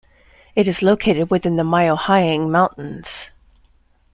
It 0.55 0.67
is 0.67 0.81
located 0.81 1.29
within 1.29 1.57
the 1.57 1.61
Myohyang 1.63 2.49
Mountains. 2.49 3.27